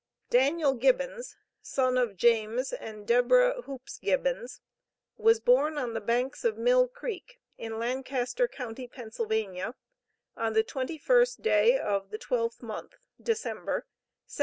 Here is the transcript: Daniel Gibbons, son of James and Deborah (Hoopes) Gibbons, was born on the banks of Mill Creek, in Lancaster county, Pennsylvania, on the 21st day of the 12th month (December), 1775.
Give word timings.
Daniel 0.31 0.73
Gibbons, 0.73 1.35
son 1.61 1.95
of 1.95 2.15
James 2.17 2.73
and 2.73 3.05
Deborah 3.07 3.61
(Hoopes) 3.61 3.99
Gibbons, 3.99 4.59
was 5.15 5.39
born 5.39 5.77
on 5.77 5.93
the 5.93 6.01
banks 6.01 6.43
of 6.43 6.57
Mill 6.57 6.87
Creek, 6.87 7.39
in 7.55 7.77
Lancaster 7.77 8.47
county, 8.47 8.87
Pennsylvania, 8.87 9.75
on 10.35 10.53
the 10.53 10.63
21st 10.63 11.43
day 11.43 11.77
of 11.77 12.09
the 12.09 12.17
12th 12.17 12.63
month 12.63 12.95
(December), 13.21 13.85
1775. 14.23 14.37